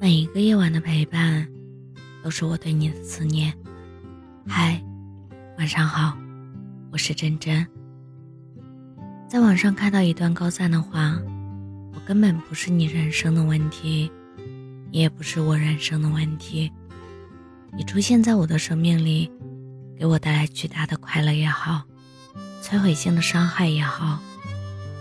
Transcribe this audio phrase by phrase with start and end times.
[0.00, 1.46] 每一个夜晚的陪伴，
[2.24, 3.52] 都是我对你的思念。
[4.48, 4.82] 嗨，
[5.58, 6.16] 晚上好，
[6.90, 7.66] 我是真真。
[9.28, 11.18] 在网上看到一段高赞的话
[11.92, 14.10] ：“我根本不是你人生的问题，
[14.90, 16.72] 你也不是我人生的问题。
[17.76, 19.30] 你出现在我的生命里，
[19.98, 21.82] 给我带来巨大的快乐也好，
[22.62, 24.18] 摧毁性的伤害也好，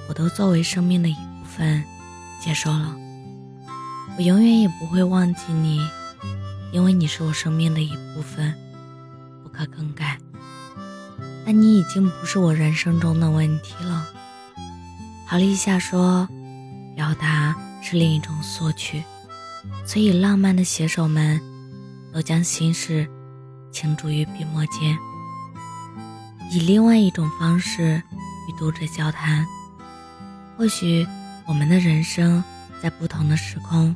[0.10, 1.82] 我都作为生命的一部分
[2.42, 2.98] 接受了。”
[4.18, 5.80] 我永远也不会忘记你，
[6.74, 8.54] 因为你是我生命的一部分，
[9.42, 10.18] 不可更改。
[11.46, 14.06] 但你已经不是我人生中的问题了。
[15.26, 16.28] 陶立夏说
[16.98, 19.02] ：“表达是另一种索取，
[19.86, 21.40] 所以浪漫的写手们
[22.14, 23.08] 都将心事
[23.72, 24.98] 倾注于笔墨间，
[26.52, 28.04] 以另外一种方式
[28.50, 29.46] 与读者交谈。
[30.58, 31.08] 或许
[31.48, 32.44] 我们的人生
[32.84, 33.96] 在不同的时空。”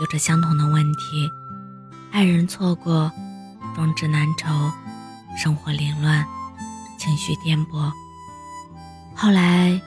[0.00, 1.30] 有着相同的问题，
[2.10, 3.10] 爱人错过，
[3.76, 4.48] 壮志难酬，
[5.36, 6.26] 生活凌乱，
[6.98, 7.92] 情绪颠簸。
[9.14, 9.80] 后来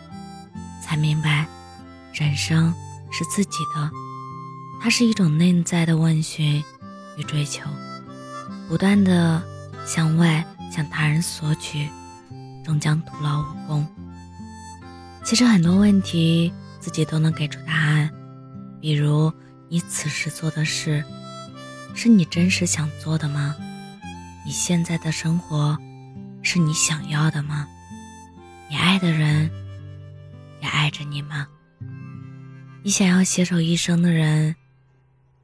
[0.82, 1.46] 才明白，
[2.14, 2.74] 人生
[3.12, 3.92] 是自己的，
[4.82, 6.64] 它是一种内在的问询
[7.18, 7.70] 与追求，
[8.70, 9.44] 不断的
[9.86, 11.90] 向外向他人索取，
[12.64, 13.86] 终将徒劳无功。
[15.26, 18.10] 其实很多问题自己都能给出答案，
[18.80, 19.30] 比如。
[19.70, 21.04] 你此时做的事，
[21.94, 23.56] 是你真实想做的吗？
[24.46, 25.78] 你现在的生活，
[26.42, 27.68] 是你想要的吗？
[28.70, 29.52] 你爱的人，
[30.62, 31.48] 也爱着你吗？
[32.84, 34.56] 你想要携手一生的人，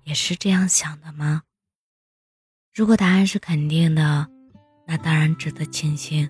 [0.06, 1.42] 也是这样想的吗？
[2.74, 4.28] 如果答案是肯定的，
[4.88, 6.28] 那当然值得庆幸；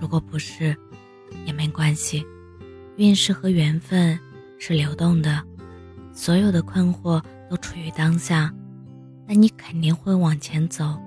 [0.00, 0.76] 如果不是，
[1.46, 2.26] 也没关系。
[2.96, 4.18] 运势和缘分
[4.58, 5.42] 是流动的。
[6.14, 7.20] 所有的困惑
[7.50, 8.54] 都处于当下，
[9.26, 10.98] 那你肯定会往前走，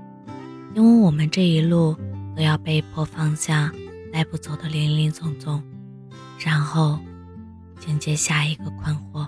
[0.76, 1.96] 因为我们这一路
[2.36, 3.72] 都要被迫放下
[4.12, 5.64] 带不走的林林总总，
[6.38, 7.00] 然后
[7.88, 9.28] 迎接下一个困惑。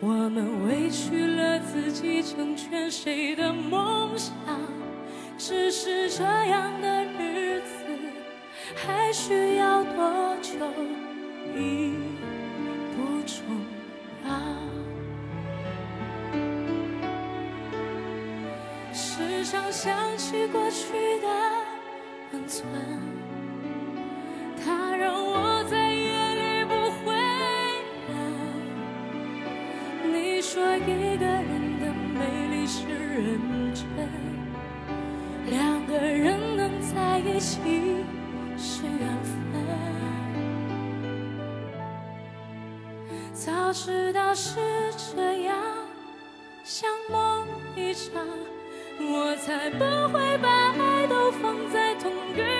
[0.00, 4.32] 我们委屈了自己，成全谁的梦想？
[5.36, 7.84] 只是这样的日子，
[8.74, 10.54] 还需要多久
[11.56, 11.94] 已
[12.96, 13.44] 不重
[14.24, 14.30] 要。
[18.92, 21.28] 时常想起过去的
[22.32, 22.66] 温存，
[30.86, 33.84] 一个人的美丽是认真，
[35.46, 37.58] 两个人能在一起
[38.56, 39.36] 是缘分。
[43.34, 44.60] 早知道是
[45.14, 45.56] 这样，
[46.64, 47.46] 像梦
[47.76, 48.26] 一场，
[48.98, 49.78] 我才不
[50.12, 52.57] 会把爱都放在同一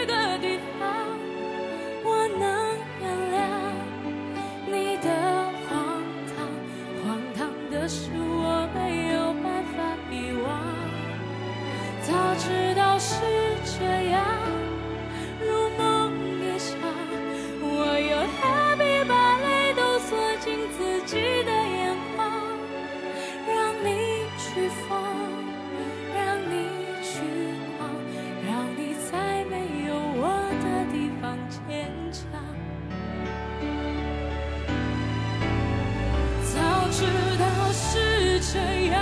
[38.50, 38.96] 这样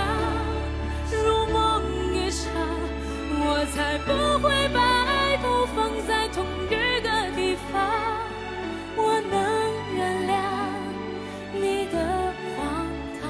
[1.09, 1.81] 如梦
[2.13, 2.51] 一场，
[3.39, 4.11] 我才不
[4.43, 7.79] 会把爱都放在同一个地方。
[8.97, 9.33] 我能
[9.95, 10.31] 原谅
[11.53, 11.95] 你的
[12.57, 12.57] 荒
[13.21, 13.23] 唐，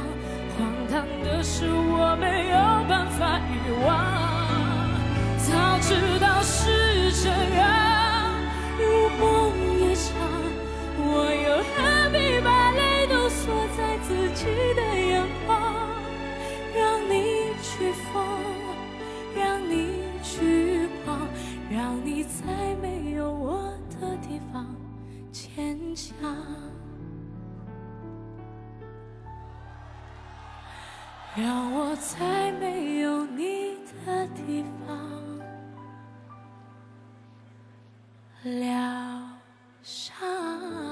[0.58, 0.58] 荒
[0.90, 1.70] 唐的是
[21.78, 23.72] 让你在没有我
[24.02, 24.66] 的地方
[25.32, 26.18] 坚强。
[31.36, 34.98] 让我在没有你的地方
[38.42, 39.30] 疗
[39.84, 40.87] 伤。